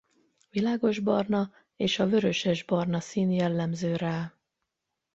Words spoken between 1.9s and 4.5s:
a vörösesbarna szín jellemző rá.